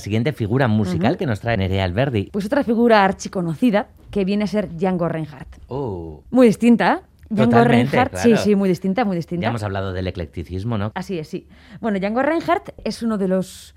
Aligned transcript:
Siguiente 0.00 0.32
figura 0.32 0.66
musical 0.66 1.16
que 1.16 1.26
nos 1.26 1.40
trae 1.40 1.56
Nerea 1.56 1.84
Alberdi. 1.84 2.30
Pues 2.32 2.46
otra 2.46 2.64
figura 2.64 3.04
archiconocida 3.04 3.88
que 4.10 4.24
viene 4.24 4.44
a 4.44 4.46
ser 4.46 4.76
Django 4.76 5.08
Reinhardt. 5.08 5.58
Oh, 5.68 6.22
Muy 6.30 6.48
distinta, 6.48 7.02
¿eh? 7.02 7.06
Django 7.28 7.52
Totalmente, 7.52 7.96
Reinhardt, 7.96 8.16
sí, 8.16 8.36
sí, 8.36 8.56
muy 8.56 8.68
distinta, 8.68 9.04
muy 9.04 9.14
distinta. 9.14 9.42
ya 9.44 9.48
hemos 9.50 9.62
hablado 9.62 9.92
del 9.92 10.08
eclecticismo, 10.08 10.78
¿no? 10.78 10.90
Así 10.96 11.16
es, 11.18 11.28
sí. 11.28 11.46
Bueno, 11.80 12.00
Django 12.00 12.22
Reinhardt 12.22 12.70
es 12.82 13.04
uno 13.04 13.18
de 13.18 13.28
los 13.28 13.76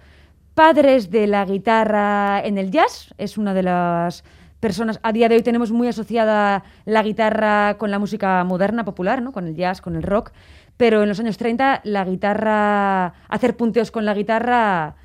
padres 0.56 1.12
de 1.12 1.28
la 1.28 1.46
guitarra 1.46 2.42
en 2.44 2.58
el 2.58 2.72
jazz, 2.72 3.14
es 3.20 3.38
una 3.38 3.54
de 3.54 3.64
las 3.64 4.24
personas, 4.60 5.00
a 5.04 5.12
día 5.12 5.30
de 5.30 5.36
hoy 5.36 5.44
tenemos 5.44 5.72
muy 5.72 5.88
asociada 5.88 6.64
la 6.86 7.04
guitarra 7.04 7.76
con 7.78 7.92
la 7.92 8.00
música 8.00 8.44
moderna, 8.44 8.86
popular, 8.86 9.22
¿no? 9.22 9.34
con 9.34 9.46
el 9.46 9.56
jazz, 9.56 9.82
con 9.82 9.96
el 9.96 10.04
rock, 10.04 10.32
pero 10.78 11.04
en 11.04 11.10
los 11.10 11.20
años 11.20 11.38
30 11.38 11.82
la 11.84 12.06
guitarra, 12.06 13.14
hacer 13.28 13.56
punteos 13.56 13.92
con 13.92 14.06
la 14.06 14.14
guitarra 14.14 14.96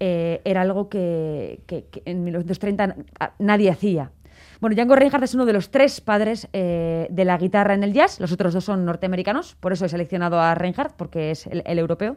eh, 0.00 0.40
era 0.44 0.62
algo 0.62 0.88
que, 0.88 1.60
que- 1.66 1.84
que 1.90 2.02
en 2.06 2.24
1930 2.24 2.96
a- 3.20 3.32
nadie 3.38 3.70
hacía. 3.70 4.10
Bueno, 4.60 4.74
Django 4.76 4.94
Reinhardt 4.96 5.24
es 5.24 5.34
uno 5.34 5.46
de 5.46 5.52
los 5.54 5.70
tres 5.70 6.00
padres 6.00 6.48
eh, 6.52 7.06
de 7.10 7.24
la 7.24 7.38
guitarra 7.38 7.72
en 7.74 7.82
el 7.82 7.92
jazz. 7.94 8.20
Los 8.20 8.32
otros 8.32 8.52
dos 8.52 8.64
son 8.64 8.84
norteamericanos, 8.84 9.54
por 9.60 9.72
eso 9.72 9.86
he 9.86 9.88
seleccionado 9.88 10.38
a 10.40 10.54
Reinhardt, 10.54 10.94
porque 10.96 11.30
es 11.30 11.46
el 11.46 11.62
europeo. 11.78 12.16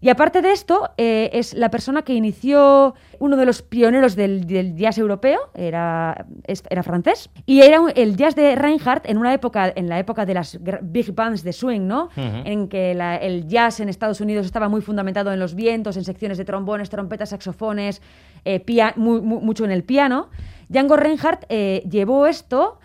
Y 0.00 0.10
aparte 0.10 0.42
de 0.42 0.52
esto, 0.52 0.90
eh, 0.96 1.30
es 1.32 1.54
la 1.54 1.70
persona 1.70 2.02
que 2.02 2.14
inició 2.14 2.94
uno 3.18 3.36
de 3.36 3.44
los 3.44 3.62
pioneros 3.62 4.14
del, 4.14 4.46
del 4.46 4.76
jazz 4.76 4.96
europeo, 4.96 5.40
era, 5.54 6.24
era 6.70 6.82
francés, 6.84 7.30
y 7.46 7.62
era 7.62 7.80
un- 7.80 7.90
el 7.96 8.16
jazz 8.16 8.36
de 8.36 8.54
Reinhardt 8.54 9.08
en 9.10 9.18
una 9.18 9.34
época, 9.34 9.72
en 9.74 9.88
la 9.88 9.98
época 9.98 10.24
de 10.24 10.34
las 10.34 10.56
big 10.82 11.12
bands 11.14 11.42
de 11.42 11.52
swing, 11.52 11.80
¿no? 11.88 12.10
En 12.46 12.68
que 12.68 12.94
la- 12.94 13.16
el 13.16 13.48
jazz 13.48 13.80
en 13.80 13.88
Estados 13.88 14.20
Unidos 14.20 14.46
estaba 14.46 14.68
muy 14.68 14.82
fundamentado 14.82 15.32
en 15.32 15.40
los 15.40 15.54
vientos, 15.56 15.96
en 15.96 16.04
secciones 16.04 16.38
de 16.38 16.44
trombones, 16.44 16.90
trompetas, 16.90 17.30
saxofones, 17.30 18.00
eh, 18.44 18.60
pia- 18.60 18.94
mucho 18.96 19.64
en 19.64 19.72
el 19.72 19.82
piano. 19.82 20.28
Django 20.68 20.96
Reinhardt 20.96 21.44
eh, 21.48 21.82
llevó 21.90 22.26
esto 22.28 22.78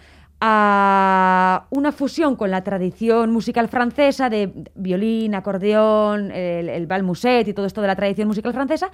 a 0.45 1.67
una 1.69 1.93
fusión 1.93 2.35
con 2.35 2.51
la 2.51 2.65
tradición 2.65 3.31
musical 3.31 3.69
francesa 3.69 4.29
de 4.29 4.51
violín, 4.75 5.35
acordeón, 5.35 6.31
el, 6.31 6.67
el 6.67 6.85
bal 6.85 7.03
musette 7.03 7.47
y 7.47 7.53
todo 7.53 7.65
esto 7.65 7.79
de 7.79 7.87
la 7.87 7.95
tradición 7.95 8.27
musical 8.27 8.51
francesa 8.53 8.91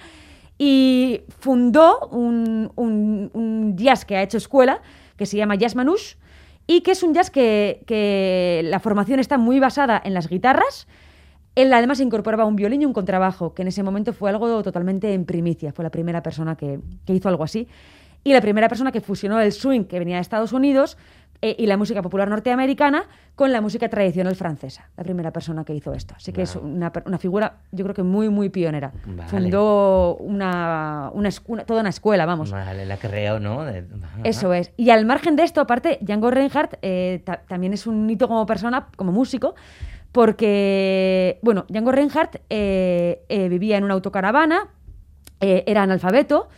y 0.58 1.22
fundó 1.40 2.06
un, 2.12 2.70
un- 2.76 3.30
un 3.34 3.76
jazz 3.76 4.04
que 4.04 4.16
ha 4.16 4.22
hecho 4.22 4.36
escuela 4.36 4.80
que 5.16 5.26
se 5.26 5.36
llama 5.36 5.56
Jazz 5.56 5.74
Manouche 5.74 6.18
y 6.68 6.82
que 6.82 6.92
es 6.92 7.02
un 7.02 7.14
jazz 7.14 7.32
que, 7.32 7.82
que 7.84 8.60
la 8.66 8.78
formación 8.78 9.18
está 9.18 9.36
muy 9.36 9.58
basada 9.58 10.00
en 10.04 10.14
las 10.14 10.28
guitarras. 10.28 10.86
Él 11.56 11.72
además 11.72 11.98
incorporaba 11.98 12.44
un 12.44 12.54
violín 12.54 12.82
y 12.82 12.86
un 12.86 12.92
contrabajo, 12.92 13.54
que 13.54 13.62
en 13.62 13.68
ese 13.68 13.82
momento 13.82 14.12
fue 14.12 14.30
algo 14.30 14.62
totalmente 14.62 15.12
en 15.14 15.24
primicia. 15.24 15.72
Fue 15.72 15.82
la 15.82 15.90
primera 15.90 16.22
persona 16.22 16.54
que, 16.54 16.78
que 17.04 17.12
hizo 17.12 17.28
algo 17.28 17.42
así. 17.42 17.66
Y 18.22 18.34
la 18.34 18.40
primera 18.40 18.68
persona 18.68 18.92
que 18.92 19.00
fusionó 19.00 19.40
el 19.40 19.50
swing 19.50 19.84
que 19.84 19.98
venía 19.98 20.16
de 20.16 20.20
Estados 20.22 20.52
Unidos 20.52 20.96
eh, 21.42 21.56
y 21.58 21.66
la 21.66 21.76
música 21.78 22.02
popular 22.02 22.28
norteamericana 22.28 23.04
con 23.34 23.50
la 23.52 23.60
música 23.62 23.88
tradicional 23.88 24.36
francesa. 24.36 24.90
La 24.96 25.04
primera 25.04 25.32
persona 25.32 25.64
que 25.64 25.74
hizo 25.74 25.94
esto. 25.94 26.14
Así 26.16 26.32
que 26.32 26.42
es 26.42 26.54
una, 26.56 26.92
una 27.06 27.16
figura, 27.18 27.60
yo 27.72 27.84
creo 27.84 27.94
que 27.94 28.02
muy, 28.02 28.28
muy 28.28 28.50
pionera. 28.50 28.92
Vale. 29.06 29.28
Fundó 29.30 30.16
una, 30.16 31.10
una 31.14 31.30
toda 31.66 31.80
una 31.80 31.88
escuela, 31.88 32.26
vamos. 32.26 32.50
Vale, 32.50 32.84
la 32.84 32.98
creo, 32.98 33.40
¿no? 33.40 33.64
De- 33.64 33.86
Eso 34.24 34.52
es. 34.52 34.72
Y 34.76 34.90
al 34.90 35.06
margen 35.06 35.36
de 35.36 35.44
esto, 35.44 35.62
aparte, 35.62 35.98
Django 36.02 36.30
Reinhardt 36.30 36.74
eh, 36.82 37.22
ta- 37.24 37.42
también 37.48 37.72
es 37.72 37.86
un 37.86 38.10
hito 38.10 38.28
como 38.28 38.44
persona, 38.44 38.88
como 38.96 39.10
músico, 39.12 39.54
porque, 40.12 41.38
bueno, 41.42 41.64
Django 41.68 41.92
Reinhardt 41.92 42.36
eh, 42.50 43.24
vivía 43.48 43.78
en 43.78 43.84
una 43.84 43.94
autocaravana, 43.94 44.68
era 45.40 45.82
analfabeto 45.84 46.48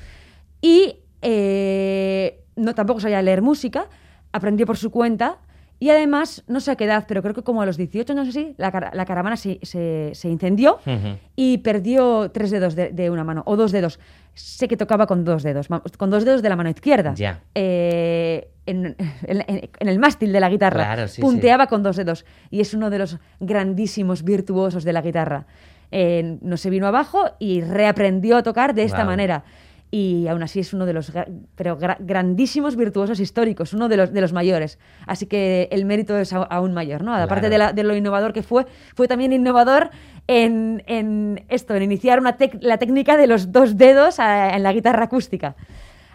y 0.61 0.97
no, 2.57 2.75
tampoco 2.75 2.99
sabía 2.99 3.23
leer 3.23 3.41
música, 3.43 3.87
aprendió 4.33 4.67
por 4.67 4.77
su 4.77 4.91
cuenta 4.91 5.39
y 5.79 5.91
además, 5.91 6.45
no 6.47 6.61
sé 6.61 6.71
a 6.71 6.77
qué 6.77 6.85
edad, 6.85 7.07
pero 7.09 7.23
creo 7.23 7.35
que 7.35 7.43
como 7.43 7.61
a 7.61 7.67
los 7.67 7.77
18 7.77 8.13
años 8.13 8.29
así, 8.29 8.55
la, 8.57 8.71
cara- 8.71 8.93
la 8.95 9.05
caravana 9.05 9.37
se, 9.37 9.59
se- 9.63 10.13
se 10.15 10.29
incendió 10.29 10.79
y 11.35 11.59
perdió 11.59 12.31
tres 12.31 12.51
dedos 12.53 12.77
de, 12.77 12.91
de 12.91 13.11
una 13.11 13.25
mano, 13.25 13.43
o 13.47 13.57
dos 13.57 13.73
dedos. 13.73 13.99
Sé 14.35 14.69
que 14.69 14.77
tocaba 14.77 15.07
con 15.09 15.25
dos 15.25 15.43
dedos, 15.43 15.67
con 15.99 16.09
dos 16.11 16.25
dedos 16.25 16.41
de 16.41 16.49
la 16.49 16.57
mano 16.57 16.71
izquierda. 16.71 17.15
Ya. 17.15 17.41
Eh, 17.55 18.49
en, 18.65 18.95
en- 19.27 19.71
el 19.81 19.99
mástil 19.99 20.33
de 20.33 20.39
la 20.41 20.49
guitarra. 20.49 20.85
Claro, 20.85 21.09
sí, 21.09 21.21
punteaba 21.21 21.67
con 21.67 21.83
dos 21.83 21.97
dedos. 21.97 22.25
Y 22.51 22.61
es 22.61 22.75
uno 22.75 22.89
de 22.89 22.99
los 23.01 23.19
grandísimos 23.41 24.23
virtuosos 24.23 24.85
de 24.85 24.93
la 24.93 25.03
guitarra. 25.03 25.47
Eh, 25.91 26.39
no 26.43 26.57
se 26.57 26.71
vino 26.71 26.87
abajo 26.87 27.25
y 27.39 27.61
reaprendió 27.61 28.37
a 28.37 28.43
tocar 28.43 28.73
de 28.75 28.85
esta 28.85 28.99
manera. 29.07 29.45
Y 29.95 30.27
aún 30.27 30.43
así 30.43 30.59
es 30.59 30.73
uno 30.73 30.87
de 30.87 30.95
los 30.95 31.13
pero 31.55 31.79
gra- 31.79 31.99
grandísimos 32.01 32.77
virtuosos 32.77 33.21
históricos, 33.21 33.75
uno 33.75 33.91
de 33.91 33.99
los, 33.99 34.11
de 34.11 34.23
los 34.23 34.33
mayores. 34.33 34.79
Así 35.07 35.27
que 35.27 35.69
el 35.71 35.85
mérito 35.85 36.17
es 36.19 36.33
aún 36.33 36.73
mayor, 36.73 37.05
¿no? 37.05 37.13
Aparte 37.15 37.49
Claro. 37.49 37.51
de, 37.51 37.59
la- 37.59 37.73
de 37.75 37.83
lo 37.85 37.95
innovador 37.95 38.33
que 38.33 38.43
fue, 38.43 38.65
fue 38.97 39.07
también 39.07 39.35
innovador 39.35 39.91
en, 40.29 40.83
en 40.87 41.45
esto, 41.51 41.75
en 41.75 41.83
iniciar 41.83 42.21
una 42.21 42.39
la 42.61 42.79
técnica 42.79 43.19
de 43.19 43.27
los 43.27 43.53
dos 43.53 43.77
dedos 43.77 44.19
a- 44.19 44.57
en 44.57 44.63
la 44.63 44.73
guitarra 44.73 45.05
acústica. 45.05 45.57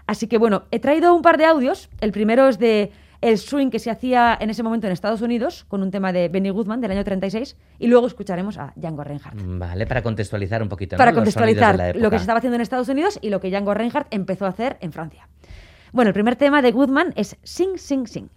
Así 0.07 0.25
que 0.27 0.39
bueno, 0.39 0.63
he 0.71 0.79
traído 0.79 1.13
un 1.13 1.21
par 1.21 1.37
de 1.37 1.45
audios. 1.45 1.89
El 2.01 2.11
primero 2.11 2.47
es 2.47 2.57
de 2.57 2.91
el 3.21 3.37
swing 3.37 3.69
que 3.69 3.79
se 3.79 3.89
hacía 3.89 4.37
en 4.39 4.49
ese 4.49 4.63
momento 4.63 4.87
en 4.87 4.93
Estados 4.93 5.21
Unidos 5.21 5.65
con 5.67 5.81
un 5.81 5.91
tema 5.91 6.13
de 6.13 6.29
Benny 6.29 6.49
Goodman 6.49 6.81
del 6.81 6.91
año 6.91 7.03
36 7.03 7.55
y 7.79 7.87
luego 7.87 8.07
escucharemos 8.07 8.57
a 8.57 8.73
Django 8.75 9.03
Reinhardt. 9.03 9.39
Vale, 9.43 9.87
para 9.87 10.01
contextualizar 10.01 10.61
un 10.61 10.69
poquito. 10.69 10.95
¿no? 10.95 10.97
Para 10.97 11.11
Los 11.11 11.33
sonidos 11.33 11.35
de 11.35 11.55
contextualizar 11.55 11.95
la 11.95 12.01
lo 12.01 12.09
que 12.09 12.17
se 12.17 12.23
estaba 12.23 12.37
haciendo 12.39 12.55
en 12.55 12.61
Estados 12.61 12.89
Unidos 12.89 13.19
y 13.21 13.29
lo 13.29 13.39
que 13.39 13.49
Django 13.49 13.73
Reinhardt 13.73 14.07
empezó 14.11 14.45
a 14.45 14.49
hacer 14.49 14.77
en 14.81 14.91
Francia. 14.91 15.27
Bueno, 15.91 16.09
el 16.09 16.13
primer 16.13 16.35
tema 16.35 16.61
de 16.61 16.71
Goodman 16.71 17.13
es 17.15 17.37
Sing, 17.43 17.77
Sing, 17.77 18.07
Sing. 18.07 18.29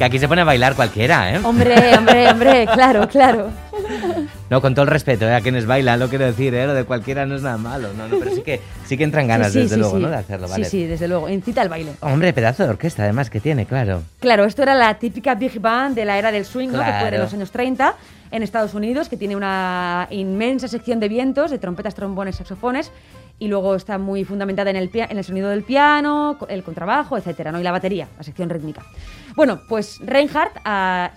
Que 0.00 0.04
aquí 0.06 0.18
se 0.18 0.28
pone 0.28 0.40
a 0.40 0.44
bailar 0.44 0.76
cualquiera, 0.76 1.30
¿eh? 1.34 1.40
Hombre, 1.44 1.74
hombre, 1.94 2.26
hombre, 2.30 2.66
claro, 2.72 3.06
claro. 3.06 3.50
No, 4.48 4.62
con 4.62 4.74
todo 4.74 4.84
el 4.84 4.90
respeto 4.90 5.26
¿eh? 5.26 5.34
a 5.34 5.42
quienes 5.42 5.66
bailan, 5.66 6.00
lo 6.00 6.08
quiero 6.08 6.24
decir, 6.24 6.54
¿eh? 6.54 6.66
Lo 6.66 6.72
de 6.72 6.84
cualquiera 6.84 7.26
no 7.26 7.34
es 7.34 7.42
nada 7.42 7.58
malo, 7.58 7.92
no, 7.92 8.08
no, 8.08 8.18
pero 8.18 8.34
sí 8.34 8.40
que, 8.40 8.62
sí 8.86 8.96
que 8.96 9.04
entran 9.04 9.28
ganas, 9.28 9.48
Sí, 9.48 9.58
sí, 9.58 9.62
desde 9.64 9.74
sí, 9.74 9.80
luego, 9.82 9.96
sí. 9.96 10.02
¿no? 10.02 10.08
De 10.08 10.16
hacerlo, 10.16 10.46
Sí, 10.46 10.52
¿vale? 10.52 10.64
sí, 10.64 10.86
desde 10.86 11.06
luego. 11.06 11.28
Incita 11.28 11.60
al 11.60 11.68
baile. 11.68 11.92
Hombre, 12.00 12.32
pedazo 12.32 12.62
de 12.62 12.70
orquesta, 12.70 13.02
además, 13.02 13.28
que 13.28 13.40
tiene, 13.40 13.66
claro. 13.66 14.02
Claro, 14.20 14.46
esto 14.46 14.62
era 14.62 14.74
la 14.74 14.94
típica 14.98 15.34
big 15.34 15.60
band 15.60 15.94
de 15.94 16.06
la 16.06 16.16
era 16.16 16.32
del 16.32 16.46
swing, 16.46 16.70
¿no? 16.70 16.82
que 16.82 16.92
fue 16.98 17.10
de 17.10 17.18
los 17.18 17.34
años 17.34 17.50
30 17.50 17.94
en 18.30 18.42
Estados 18.42 18.72
Unidos, 18.72 19.10
que 19.10 19.18
tiene 19.18 19.36
una 19.36 20.06
inmensa 20.08 20.66
sección 20.66 20.98
de 20.98 21.10
vientos, 21.10 21.50
de 21.50 21.58
trompetas, 21.58 21.94
trombones, 21.94 22.36
saxofones, 22.36 22.90
y 23.40 23.48
luego 23.48 23.74
está 23.74 23.98
muy 23.98 24.24
fundamentada 24.24 24.70
en 24.70 24.76
el, 24.76 24.90
en 24.92 25.18
el 25.18 25.24
sonido 25.24 25.48
del 25.48 25.64
piano, 25.64 26.38
el 26.48 26.62
contrabajo, 26.62 27.16
etcétera, 27.16 27.50
¿no? 27.50 27.58
y 27.58 27.64
la 27.64 27.72
batería, 27.72 28.06
la 28.16 28.22
sección 28.22 28.50
rítmica. 28.50 28.84
Bueno, 29.34 29.62
pues 29.68 29.98
Reinhardt, 30.04 30.56
ah, 30.64 31.10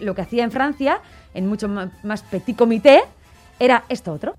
lo 0.00 0.14
que 0.14 0.22
hacía 0.22 0.44
en 0.44 0.52
Francia, 0.52 1.00
en 1.34 1.46
mucho 1.46 1.68
más 1.68 2.22
petit 2.22 2.56
comité, 2.56 3.02
era 3.58 3.84
esto 3.88 4.12
otro. 4.12 4.34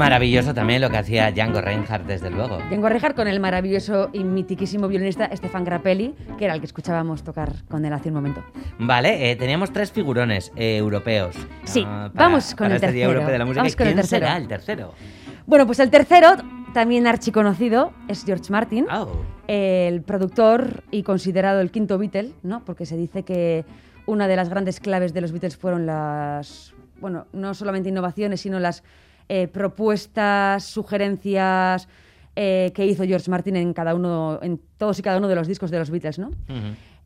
Maravilloso 0.00 0.54
también 0.54 0.80
lo 0.80 0.88
que 0.88 0.96
hacía 0.96 1.30
Django 1.30 1.60
Reinhardt, 1.60 2.06
desde 2.06 2.30
luego. 2.30 2.56
Django 2.70 2.88
Reinhardt 2.88 3.14
con 3.14 3.28
el 3.28 3.38
maravilloso 3.38 4.08
y 4.14 4.24
mitiquísimo 4.24 4.88
violinista 4.88 5.28
Stefan 5.36 5.62
Grappelli, 5.62 6.14
que 6.38 6.46
era 6.46 6.54
el 6.54 6.60
que 6.60 6.64
escuchábamos 6.66 7.22
tocar 7.22 7.52
con 7.68 7.84
él 7.84 7.92
hace 7.92 8.08
un 8.08 8.14
momento. 8.14 8.42
Vale, 8.78 9.30
eh, 9.30 9.36
teníamos 9.36 9.70
tres 9.74 9.92
figurones 9.92 10.52
eh, 10.56 10.78
europeos. 10.78 11.36
Sí, 11.64 11.84
ah, 11.86 12.10
para- 12.14 12.24
vamos 12.28 12.46
con 12.54 12.56
para 12.56 12.68
el 12.68 12.74
este 12.76 12.86
tercero. 12.86 13.10
Europeo 13.10 13.30
de 13.30 13.38
la 13.38 13.44
Música. 13.44 13.60
Vamos 13.60 13.76
con 13.76 13.86
el 13.86 13.92
¿Quién 13.92 14.00
tercero. 14.02 14.26
será 14.26 14.36
el 14.38 14.48
tercero? 14.48 14.94
Bueno, 15.44 15.66
pues 15.66 15.78
el 15.80 15.90
tercero, 15.90 16.28
también 16.72 17.06
archiconocido, 17.06 17.92
es 18.08 18.24
George 18.24 18.50
Martin. 18.50 18.86
Oh. 18.90 19.12
el 19.48 20.00
productor 20.02 20.82
y 20.90 21.02
considerado 21.02 21.60
el 21.60 21.70
quinto 21.70 21.98
Beatle, 21.98 22.32
¿no? 22.42 22.64
Porque 22.64 22.86
se 22.86 22.96
dice 22.96 23.22
que 23.24 23.66
una 24.06 24.28
de 24.28 24.36
las 24.36 24.48
grandes 24.48 24.80
claves 24.80 25.12
de 25.12 25.20
los 25.20 25.32
Beatles 25.32 25.58
fueron 25.58 25.84
las, 25.84 26.72
bueno, 27.00 27.26
no 27.34 27.52
solamente 27.52 27.90
innovaciones, 27.90 28.40
sino 28.40 28.60
las 28.60 28.82
eh, 29.32 29.46
propuestas, 29.46 30.64
sugerencias 30.64 31.86
eh, 32.34 32.72
que 32.74 32.84
hizo 32.84 33.04
George 33.04 33.30
Martin 33.30 33.54
en 33.54 33.72
cada 33.72 33.94
uno, 33.94 34.40
en 34.42 34.60
todos 34.76 34.98
y 34.98 35.02
cada 35.02 35.18
uno 35.18 35.28
de 35.28 35.36
los 35.36 35.46
discos 35.46 35.70
de 35.70 35.78
los 35.78 35.88
Beatles, 35.88 36.18
¿no? 36.18 36.32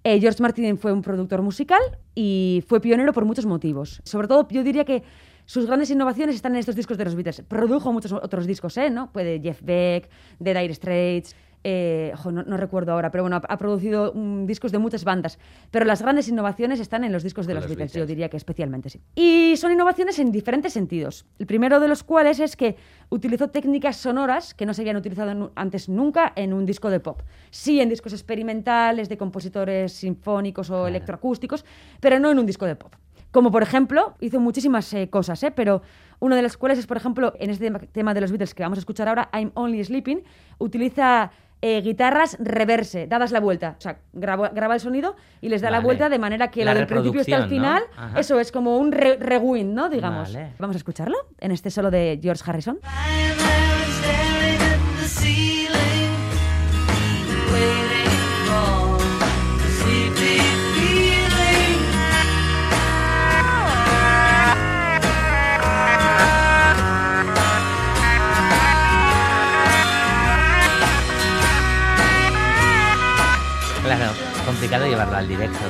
Eh, 0.02 0.18
George 0.20 0.42
Martin 0.42 0.78
fue 0.78 0.90
un 0.90 1.02
productor 1.02 1.42
musical 1.42 1.82
y 2.14 2.64
fue 2.66 2.80
pionero 2.80 3.12
por 3.12 3.26
muchos 3.26 3.44
motivos. 3.44 4.00
Sobre 4.04 4.26
todo, 4.26 4.48
yo 4.48 4.64
diría 4.64 4.86
que 4.86 5.02
sus 5.44 5.66
grandes 5.66 5.90
innovaciones 5.90 6.34
están 6.36 6.54
en 6.54 6.60
estos 6.60 6.74
discos 6.74 6.96
de 6.96 7.04
los 7.04 7.14
Beatles. 7.14 7.42
Produjo 7.46 7.92
muchos 7.92 8.10
otros 8.12 8.46
discos, 8.46 8.74
¿eh? 8.78 8.88
¿no? 8.88 9.08
Fue 9.08 9.22
de 9.22 9.40
Jeff 9.42 9.60
Beck, 9.62 10.08
de 10.38 10.54
Dire 10.54 10.72
Straits, 10.72 11.36
eh, 11.64 12.12
jo, 12.16 12.30
no, 12.30 12.42
no 12.42 12.56
recuerdo 12.56 12.92
ahora, 12.92 13.10
pero 13.10 13.24
bueno, 13.24 13.36
ha, 13.36 13.42
ha 13.52 13.58
producido 13.58 14.12
mm, 14.14 14.44
discos 14.44 14.70
de 14.70 14.78
muchas 14.78 15.04
bandas. 15.04 15.38
Pero 15.70 15.86
las 15.86 16.02
grandes 16.02 16.28
innovaciones 16.28 16.78
están 16.78 17.04
en 17.04 17.12
los 17.12 17.22
discos 17.22 17.46
de 17.46 17.54
los, 17.54 17.62
los 17.62 17.70
Beatles, 17.70 17.92
Beatles. 17.92 18.02
yo 18.02 18.06
diría 18.06 18.28
que 18.28 18.36
especialmente 18.36 18.90
sí. 18.90 19.00
Y 19.14 19.56
son 19.56 19.72
innovaciones 19.72 20.18
en 20.18 20.30
diferentes 20.30 20.74
sentidos. 20.74 21.26
El 21.38 21.46
primero 21.46 21.80
de 21.80 21.88
los 21.88 22.04
cuales 22.04 22.38
es 22.38 22.54
que 22.56 22.76
utilizó 23.08 23.48
técnicas 23.48 23.96
sonoras 23.96 24.54
que 24.54 24.66
no 24.66 24.74
se 24.74 24.82
habían 24.82 24.96
utilizado 24.96 25.52
antes 25.54 25.88
nunca 25.88 26.32
en 26.36 26.52
un 26.52 26.66
disco 26.66 26.90
de 26.90 27.00
pop. 27.00 27.22
Sí 27.50 27.80
en 27.80 27.88
discos 27.88 28.12
experimentales 28.12 29.08
de 29.08 29.16
compositores 29.16 29.92
sinfónicos 29.92 30.70
o 30.70 30.86
electroacústicos, 30.86 31.64
pero 32.00 32.18
no 32.18 32.30
en 32.30 32.38
un 32.38 32.46
disco 32.46 32.66
de 32.66 32.76
pop. 32.76 32.94
Como 33.30 33.50
por 33.50 33.64
ejemplo, 33.64 34.14
hizo 34.20 34.38
muchísimas 34.38 34.92
eh, 34.94 35.10
cosas, 35.10 35.42
¿eh? 35.42 35.50
pero 35.50 35.82
una 36.20 36.36
de 36.36 36.42
las 36.42 36.56
cuales 36.56 36.78
es, 36.78 36.86
por 36.86 36.96
ejemplo, 36.96 37.32
en 37.40 37.50
este 37.50 37.68
tema 37.88 38.14
de 38.14 38.20
los 38.20 38.30
Beatles 38.30 38.54
que 38.54 38.62
vamos 38.62 38.78
a 38.78 38.80
escuchar 38.80 39.08
ahora, 39.08 39.28
I'm 39.32 39.50
Only 39.54 39.82
Sleeping, 39.82 40.22
utiliza 40.58 41.32
eh, 41.66 41.80
guitarras 41.80 42.36
reverse, 42.40 43.06
dadas 43.06 43.32
la 43.32 43.40
vuelta. 43.40 43.76
O 43.78 43.80
sea, 43.80 43.96
graba, 44.12 44.50
graba 44.50 44.74
el 44.74 44.80
sonido 44.80 45.16
y 45.40 45.48
les 45.48 45.62
da 45.62 45.70
la 45.70 45.80
vuelta 45.80 46.10
de 46.10 46.18
manera 46.18 46.50
que 46.50 46.62
La 46.62 46.74
lo 46.74 46.78
del 46.80 46.86
principio 46.86 47.22
hasta 47.22 47.36
el 47.36 47.48
final, 47.48 47.82
eso 48.16 48.38
es 48.38 48.52
como 48.52 48.76
un 48.76 48.92
re- 48.92 49.16
rewind, 49.16 49.72
¿no? 49.72 49.88
Digamos. 49.88 50.30
Vale. 50.34 50.52
Vamos 50.58 50.76
a 50.76 50.78
escucharlo 50.78 51.16
en 51.40 51.52
este 51.52 51.70
solo 51.70 51.90
de 51.90 52.18
George 52.22 52.42
Harrison. 52.46 52.78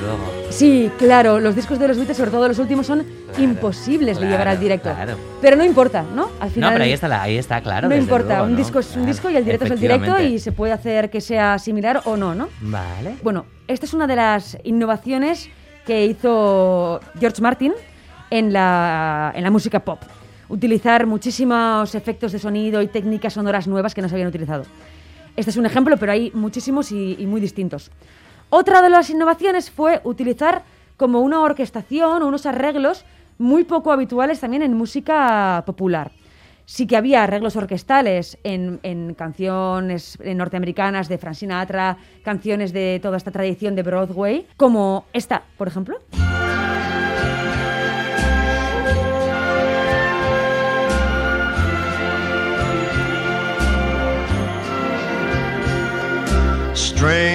Luego. 0.04 0.24
Sí, 0.50 0.90
claro, 0.98 1.40
los 1.40 1.56
discos 1.56 1.78
de 1.78 1.88
los 1.88 1.96
Beatles, 1.96 2.16
sobre 2.16 2.30
todo 2.30 2.46
los 2.46 2.58
últimos, 2.58 2.86
son 2.86 3.04
Claro, 3.34 3.42
imposibles 3.42 4.16
de 4.16 4.20
claro, 4.20 4.30
llevar 4.30 4.48
al 4.48 4.60
directo. 4.60 4.90
claro. 4.94 5.16
Pero 5.40 5.56
no 5.56 5.64
importa, 5.64 6.04
¿no? 6.14 6.28
Al 6.38 6.50
final. 6.50 6.70
no, 6.70 6.74
pero 6.74 6.84
ahí 6.84 6.92
está, 6.92 7.08
la- 7.08 7.22
ahí 7.22 7.36
está 7.36 7.60
claro. 7.60 7.88
no 7.88 7.96
importa, 7.96 8.28
luego, 8.34 8.44
un 8.44 8.52
¿no? 8.52 8.56
disco 8.58 8.78
es 8.78 8.86
un 8.88 8.92
Claro, 8.92 9.06
disco 9.08 9.30
y 9.30 9.36
el 9.36 9.44
directo 9.44 9.64
es 9.64 9.70
el 9.72 9.80
directo 9.80 10.20
y 10.20 10.38
se 10.38 10.52
puede 10.52 10.72
hacer 10.72 11.10
que 11.10 11.20
sea 11.20 11.58
similar 11.58 12.02
o 12.04 12.16
no, 12.16 12.34
¿no? 12.34 12.48
Vale. 12.60 13.16
Bueno, 13.24 13.46
esta 13.66 13.86
es 13.86 13.94
una 13.94 14.06
de 14.06 14.14
las 14.16 14.56
innovaciones 14.62 15.48
que 15.84 16.06
hizo 16.06 17.00
George 17.18 17.42
Martin 17.42 17.72
en 18.30 18.52
la, 18.52 19.32
en 19.34 19.42
la 19.42 19.50
música 19.50 19.80
pop. 19.80 20.00
Utilizar 20.48 21.06
muchísimos 21.06 21.94
efectos 21.94 22.30
de 22.32 22.38
sonido 22.38 22.80
y 22.82 22.86
técnicas 22.86 23.32
sonoras 23.32 23.66
nuevas 23.66 23.94
que 23.94 24.02
no 24.02 24.08
se 24.08 24.14
habían 24.14 24.28
utilizado. 24.28 24.64
Este 25.36 25.50
es 25.50 25.56
un 25.56 25.66
ejemplo, 25.66 25.96
pero 25.96 26.12
hay 26.12 26.30
muchísimos 26.34 26.92
y, 26.92 27.16
y 27.18 27.26
muy 27.26 27.40
distintos. 27.40 27.90
Otra 28.56 28.82
de 28.82 28.88
las 28.88 29.10
innovaciones 29.10 29.68
fue 29.68 30.00
utilizar 30.04 30.62
como 30.96 31.22
una 31.22 31.40
orquestación 31.40 32.22
o 32.22 32.28
unos 32.28 32.46
arreglos 32.46 33.04
muy 33.36 33.64
poco 33.64 33.90
habituales 33.90 34.38
también 34.38 34.62
en 34.62 34.74
música 34.74 35.64
popular. 35.66 36.12
Sí 36.64 36.86
que 36.86 36.96
había 36.96 37.24
arreglos 37.24 37.56
orquestales 37.56 38.38
en, 38.44 39.14
canciones 39.14 40.16
norteamericanas 40.24 41.08
de 41.08 41.18
Frank 41.18 41.34
Sinatra, 41.34 41.96
canciones 42.22 42.72
de 42.72 43.00
toda 43.02 43.16
esta 43.16 43.32
tradición 43.32 43.74
de 43.74 43.82
Broadway, 43.82 44.46
como 44.56 45.06
esta, 45.12 45.42
por 45.58 45.66
ejemplo. 45.66 45.98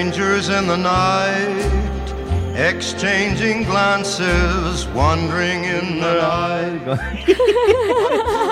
Strangers 0.10 0.50
in 0.50 0.66
the 0.66 0.76
night, 0.76 1.70
exchanging 2.58 3.64
glances, 3.66 4.88
wandering 4.96 5.64
in 5.66 6.00
the 6.00 6.14
night. 6.16 6.82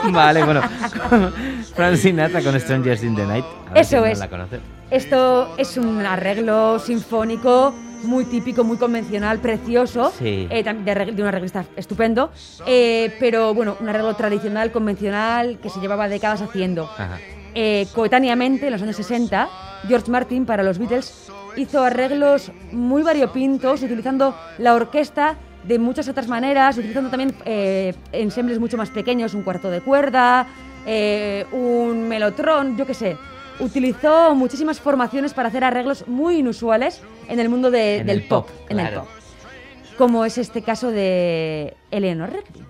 vale, 0.14 0.44
bueno. 0.44 0.62
Frank 1.76 1.96
Sinatra 1.98 2.44
con 2.44 2.60
Strangers 2.60 3.02
in 3.02 3.16
the 3.16 3.26
Night. 3.26 3.44
Eso 3.74 4.02
no 4.02 4.06
es. 4.06 4.20
la 4.20 4.30
conoce. 4.30 4.60
Esto 4.92 5.56
es 5.58 5.78
un 5.78 6.06
arreglo 6.06 6.78
sinfónico 6.78 7.74
muy 8.04 8.26
típico, 8.26 8.64
muy 8.64 8.78
convencional, 8.78 9.40
precioso, 9.40 10.14
Sí. 10.16 10.48
eh, 10.52 10.62
de, 10.64 11.12
de 11.12 11.22
un 11.24 11.28
arreglista 11.28 11.66
estupendo, 11.76 12.32
eh, 12.68 13.16
pero 13.20 13.56
bueno, 13.56 13.78
un 13.80 13.90
arreglo 13.90 14.14
tradicional, 14.16 14.72
convencional, 14.72 15.58
que 15.58 15.70
se 15.72 15.80
llevaba 15.80 16.08
décadas 16.08 16.42
haciendo. 16.44 16.84
Ajá. 16.84 17.18
Eh, 17.56 17.88
coetáneamente, 17.96 18.68
en 18.68 18.74
los 18.74 18.82
años 18.84 18.96
60, 18.98 19.50
George 19.88 20.12
Martin 20.12 20.46
para 20.46 20.62
los 20.62 20.78
Beatles 20.78 21.32
hizo 21.58 21.84
arreglos 21.84 22.52
muy 22.72 23.04
variopintos, 23.04 23.82
utilizando 23.84 24.36
la 24.58 24.74
orquesta 24.76 25.36
de 25.64 25.80
muchas 25.80 26.08
otras 26.08 26.28
maneras, 26.28 26.78
utilizando 26.78 27.10
también 27.10 27.36
eh, 27.46 27.94
ensembles 28.14 28.60
mucho 28.60 28.78
más 28.78 28.90
pequeños, 28.90 29.34
un 29.34 29.44
cuarto 29.44 29.70
de 29.70 29.82
cuerda, 29.82 30.48
eh, 30.86 31.46
un 31.52 32.08
melotrón, 32.08 32.78
yo 32.78 32.86
qué 32.86 32.94
sé. 32.94 33.18
Utilizó 33.60 34.34
muchísimas 34.36 34.80
formaciones 34.80 35.34
para 35.34 35.50
hacer 35.50 35.64
arreglos 35.64 36.08
muy 36.08 36.38
inusuales 36.38 37.02
en 37.28 37.40
el 37.40 37.50
mundo 37.50 37.72
de- 37.72 37.98
En 37.98 38.08
del 38.08 38.18
el 38.20 38.24
pop, 38.28 38.48
pop, 38.50 38.72
en 38.72 38.80
el 38.80 38.94
pop. 38.94 39.08
Como 39.98 40.24
es 40.26 40.38
este 40.38 40.62
caso 40.62 40.92
de 40.92 41.76
Eleanor 41.90 42.30
Rigby. 42.32 42.64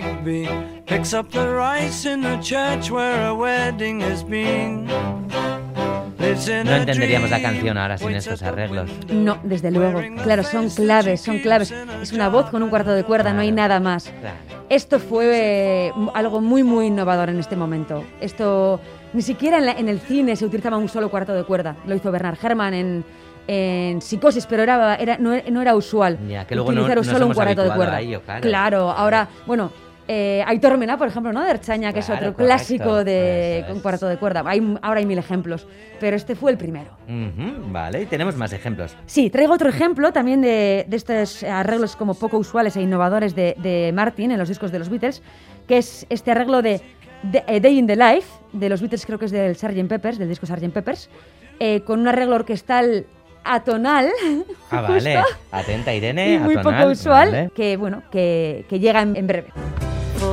Rigby 0.00 0.46
picks 0.84 1.14
up 1.14 1.30
the 1.30 1.46
rice 1.46 2.04
in 2.04 2.20
the 2.22 2.38
church 2.40 2.90
where 2.90 3.26
a 3.28 3.32
wedding 3.34 4.02
has 4.02 4.22
been. 4.22 4.86
No 4.86 6.70
a 6.72 6.76
entenderíamos 6.76 7.30
la 7.30 7.40
canción 7.40 7.78
ahora 7.78 7.96
sin 7.96 8.10
estos 8.10 8.42
arreglos. 8.42 8.90
No, 9.08 9.38
desde 9.42 9.70
luego. 9.70 10.02
Claro, 10.22 10.42
son 10.42 10.68
claves, 10.68 11.20
son 11.22 11.38
claves. 11.38 11.72
Es 12.02 12.12
una 12.12 12.28
voz 12.28 12.50
con 12.50 12.62
un 12.62 12.68
cuarto 12.68 12.92
de 12.92 13.04
cuerda, 13.04 13.32
no 13.32 13.40
hay 13.40 13.52
nada 13.52 13.80
más. 13.80 14.12
Claro. 14.20 14.36
Esto 14.68 14.98
fue 14.98 15.86
eh, 15.88 15.92
algo 16.14 16.40
muy, 16.40 16.62
muy 16.62 16.86
innovador 16.86 17.30
en 17.30 17.38
este 17.38 17.56
momento. 17.56 18.04
Esto 18.20 18.80
ni 19.14 19.22
siquiera 19.22 19.58
en, 19.58 19.66
la- 19.66 19.72
en 19.78 19.88
el 19.88 20.00
cine 20.00 20.36
se 20.36 20.44
utilizaba 20.44 20.76
un 20.76 20.88
solo 20.88 21.10
cuarto 21.10 21.32
de 21.32 21.44
cuerda. 21.44 21.76
Lo 21.86 21.94
hizo 21.94 22.10
Bernard 22.10 22.36
Herrmann 22.42 22.74
en, 22.74 23.04
en 23.46 24.02
Psicosis, 24.02 24.46
pero 24.46 24.64
era, 24.64 24.96
era- 24.96 25.16
no, 25.18 25.30
no 25.50 25.62
era 25.62 25.76
usual 25.76 26.18
Ya, 26.28 26.44
que 26.46 26.56
luego 26.56 26.72
no- 26.72 26.80
utilizar 26.82 26.96
nos 26.96 27.06
solo 27.06 27.26
un 27.28 27.34
cuarto 27.34 27.62
de 27.62 27.70
cuerda. 27.70 27.96
a 27.96 28.00
ello, 28.00 28.20
claro. 28.42 28.90
ahora, 28.90 29.28
bueno, 29.46 29.70
eh, 30.08 30.42
Aitor 30.46 30.76
Mena, 30.78 30.96
por 30.96 31.08
ejemplo, 31.08 31.32
¿no? 31.32 31.42
De 31.42 31.50
Erchaña, 31.50 31.92
que 31.92 31.98
es 32.00 32.06
Claro, 32.06 32.28
otro 32.28 32.34
correcto. 32.34 32.54
clásico 32.56 33.04
de 33.04 33.58
es. 33.60 33.64
con 33.66 33.80
cuarto 33.80 34.06
de 34.06 34.16
cuerda. 34.18 34.42
Hay, 34.46 34.76
ahora 34.82 35.00
hay 35.00 35.06
mil 35.06 35.18
ejemplos, 35.18 35.66
pero 35.98 36.16
este 36.16 36.34
fue 36.36 36.50
el 36.52 36.58
primero. 36.58 36.90
Ujú, 37.06 37.70
vale, 37.72 38.02
y 38.02 38.06
tenemos 38.06 38.36
más 38.36 38.52
ejemplos. 38.52 38.96
Sí, 39.06 39.30
traigo 39.30 39.52
otro 39.54 39.68
ejemplo 39.68 40.12
también 40.12 40.40
de, 40.42 40.84
de 40.88 40.96
estos 40.96 41.42
arreglos 41.42 41.96
como 41.96 42.14
poco 42.14 42.38
usuales 42.38 42.76
e 42.76 42.82
innovadores 42.82 43.34
de, 43.34 43.54
de 43.58 43.92
Martin 43.94 44.30
en 44.30 44.38
los 44.38 44.48
discos 44.48 44.70
de 44.72 44.78
los 44.78 44.88
Beatles, 44.88 45.22
que 45.66 45.78
es 45.78 46.06
este 46.08 46.30
arreglo 46.30 46.62
de, 46.62 46.80
de- 47.24 47.42
eh, 47.48 47.60
Day 47.60 47.78
in 47.78 47.86
the 47.86 47.96
Life 47.96 48.28
de 48.52 48.68
los 48.68 48.80
Beatles, 48.80 49.04
creo 49.06 49.18
que 49.18 49.24
es 49.26 49.30
del 49.32 49.56
Sgt. 49.56 49.88
Peppers, 49.88 50.18
del 50.18 50.28
disco 50.28 50.46
Sgt. 50.46 50.70
Peppers, 50.72 51.10
eh, 51.58 51.80
con 51.80 52.00
un 52.00 52.08
arreglo 52.08 52.36
orquestal 52.36 53.06
atonal, 53.42 54.08
Ah, 54.70 54.80
vale. 54.82 55.16
justo, 55.18 55.36
Atenta, 55.52 55.94
Irene. 55.94 56.34
y 56.34 56.38
muy 56.38 56.56
atonal, 56.56 56.80
poco 56.82 56.92
usual, 56.92 57.30
vale. 57.30 57.50
que 57.54 57.76
bueno, 57.76 58.02
que, 58.10 58.64
que 58.68 58.78
llega 58.80 59.02
en, 59.02 59.16
en 59.16 59.26
breve. 59.26 59.48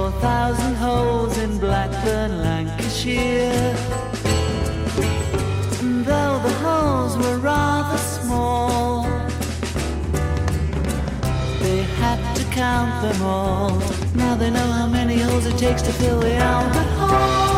Four 0.03 0.11
thousand 0.19 0.75
holes 0.75 1.37
in 1.37 1.57
Blackburn, 1.59 2.41
Lancashire. 2.41 3.73
And 5.79 6.03
though 6.03 6.41
the 6.43 6.53
holes 6.65 7.15
were 7.15 7.37
rather 7.37 7.97
small, 7.97 9.03
they 11.61 11.83
had 12.01 12.19
to 12.35 12.43
count 12.51 13.01
them 13.01 13.21
all. 13.21 13.79
Now 14.13 14.35
they 14.35 14.51
know 14.51 14.69
how 14.73 14.87
many 14.87 15.19
holes 15.19 15.45
it 15.45 15.57
takes 15.57 15.81
to 15.83 15.93
fill 15.93 16.19
the 16.19 16.35
Albert. 16.35 17.52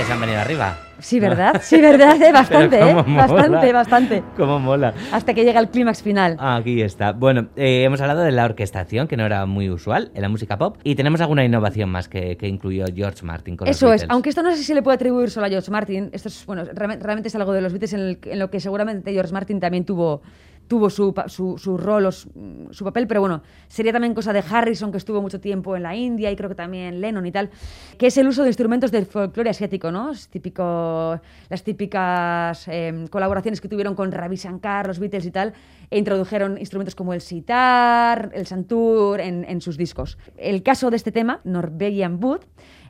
Que, 0.00 0.04
se 0.04 0.12
han 0.12 0.20
venido 0.20 0.38
arriba. 0.40 0.78
Sí, 0.98 1.20
¿verdad? 1.20 1.60
Sí, 1.62 1.80
¿verdad? 1.80 2.16
Eh, 2.22 2.32
Bastante, 2.32 2.80
¿eh? 2.80 2.94
mola. 2.94 3.26
Bastante, 3.26 3.72
bastante. 3.72 4.22
Cómo 4.36 4.58
mola. 4.58 4.94
Hasta 5.12 5.34
que 5.34 5.44
llega 5.44 5.60
el 5.60 5.68
clímax 5.68 6.02
final. 6.02 6.36
Aquí 6.40 6.80
está. 6.80 7.12
Bueno, 7.12 7.48
eh, 7.56 7.82
hemos 7.84 8.00
hablado 8.00 8.22
de 8.22 8.32
la 8.32 8.46
orquestación, 8.46 9.06
que 9.06 9.16
no 9.16 9.26
era 9.26 9.44
muy 9.46 9.68
usual 9.68 10.10
en 10.14 10.22
la 10.22 10.28
música 10.28 10.56
pop, 10.56 10.78
y 10.84 10.94
tenemos 10.94 11.20
alguna 11.20 11.44
innovación 11.44 11.90
más 11.90 12.08
que, 12.08 12.36
que 12.36 12.48
incluyó 12.48 12.86
George 12.94 13.24
Martin 13.24 13.56
con 13.56 13.66
los 13.68 13.76
Eso 13.76 13.92
es, 13.92 14.06
aunque 14.08 14.30
esto 14.30 14.42
no 14.42 14.50
sé 14.52 14.56
si 14.58 14.64
se 14.64 14.74
le 14.74 14.82
puede 14.82 14.94
atribuir 14.96 15.30
solo 15.30 15.46
a 15.46 15.48
George 15.50 15.70
Martin, 15.70 16.08
esto 16.12 16.28
es, 16.28 16.46
bueno, 16.46 16.64
realmente, 16.72 17.04
realmente 17.04 17.28
es 17.28 17.34
algo 17.36 17.52
de 17.52 17.60
los 17.60 17.72
Beatles 17.72 17.92
en, 17.92 18.00
el- 18.00 18.18
en 18.24 18.38
lo 18.38 18.50
que 18.50 18.58
seguramente 18.60 19.12
George 19.12 19.32
Martin 19.32 19.60
también 19.60 19.84
tuvo, 19.84 20.22
tuvo 20.68 20.90
su, 20.90 21.14
su, 21.26 21.58
su 21.58 21.76
rol 21.76 22.06
o 22.06 22.12
su, 22.12 22.68
su 22.70 22.84
papel, 22.84 23.06
pero 23.06 23.20
bueno, 23.20 23.42
sería 23.68 23.92
también 23.92 24.14
cosa 24.14 24.32
de 24.32 24.42
Harrison, 24.48 24.90
que 24.90 24.98
estuvo 24.98 25.22
mucho 25.22 25.40
tiempo 25.40 25.76
en 25.76 25.82
la 25.82 25.94
India, 25.94 26.30
y 26.30 26.36
creo 26.36 26.48
que 26.48 26.54
también 26.54 27.00
Lennon 27.00 27.26
y 27.26 27.32
tal, 27.32 27.50
que 27.98 28.08
es 28.08 28.16
el 28.18 28.28
uso 28.28 28.42
de 28.42 28.48
instrumentos 28.48 28.90
del 28.90 29.06
folclore 29.06 29.50
asiático, 29.50 29.90
¿no? 29.90 30.10
Es 30.10 30.28
típico, 30.28 31.20
las 31.48 31.62
típicas 31.62 32.66
eh, 32.68 33.06
colaboraciones 33.10 33.60
que 33.60 33.68
tuvieron 33.68 33.94
con 33.94 34.12
Ravi 34.12 34.36
Shankar, 34.36 34.86
los 34.86 34.98
Beatles 34.98 35.26
y 35.26 35.30
tal, 35.30 35.52
e 35.90 35.98
introdujeron 35.98 36.58
instrumentos 36.58 36.94
como 36.94 37.12
el 37.14 37.20
sitar, 37.20 38.30
el 38.34 38.46
santur 38.46 39.20
en, 39.20 39.44
en 39.44 39.60
sus 39.60 39.76
discos. 39.76 40.18
El 40.36 40.62
caso 40.62 40.90
de 40.90 40.96
este 40.96 41.12
tema, 41.12 41.40
Norwegian 41.44 42.22
Wood, 42.22 42.40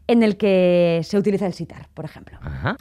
en 0.07 0.23
el 0.23 0.37
que 0.37 1.01
se 1.03 1.19
utiliza 1.19 1.47
el 1.47 1.53
sitar, 1.53 1.89
por 1.93 2.05
ejemplo. 2.05 2.39
Ajá. 2.41 2.77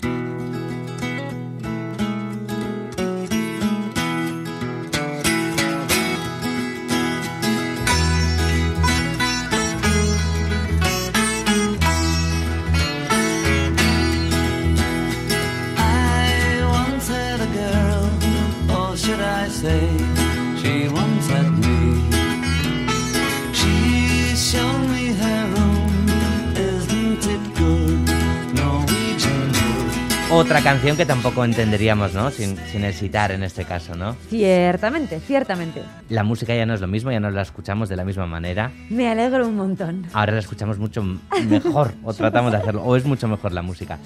Otra 30.31 30.61
canción 30.61 30.97
que 30.97 31.05
tampoco 31.05 31.45
entenderíamos, 31.45 32.13
¿no? 32.15 32.31
Sin, 32.31 32.57
sin 32.71 32.83
el 32.83 32.93
sitar 32.95 33.31
en 33.31 33.43
este 33.43 33.63
caso, 33.63 33.95
¿no? 33.95 34.15
Ciertamente, 34.29 35.19
ciertamente. 35.19 35.83
La 36.09 36.23
música 36.23 36.53
ya 36.55 36.65
no 36.65 36.73
es 36.73 36.81
lo 36.81 36.87
mismo, 36.87 37.11
ya 37.11 37.19
no 37.19 37.29
la 37.29 37.43
escuchamos 37.43 37.89
de 37.89 37.95
la 37.95 38.03
misma 38.03 38.25
manera. 38.25 38.71
Me 38.89 39.07
alegro 39.07 39.47
un 39.47 39.55
montón. 39.55 40.07
Ahora 40.13 40.33
la 40.33 40.39
escuchamos 40.39 40.79
mucho 40.79 41.03
mejor, 41.47 41.93
o 42.03 42.13
tratamos 42.13 42.51
de 42.51 42.57
hacerlo, 42.57 42.83
o 42.83 42.95
es 42.95 43.05
mucho 43.05 43.27
mejor 43.27 43.51
la 43.53 43.61
música. 43.61 43.99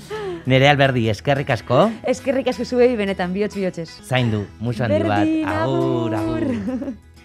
Nerea 0.45 0.71
Alberdi, 0.71 1.09
es 1.09 1.21
que 1.21 1.33
ricasco, 1.33 1.89
Es 2.03 2.19
que 2.21 2.33
ricas 2.33 2.57
que 2.57 2.65
sube 2.65 2.87
y 2.87 2.95
benetan 2.97 3.33
biots 3.33 3.55
bioches. 3.55 3.89
zaindu, 4.03 4.45
mucho 4.59 4.83
handi 4.83 5.01
bat, 5.03 5.19
Berdin, 5.19 5.47
agur, 5.47 6.15
agur. 6.15 6.43
agur. 6.43 6.93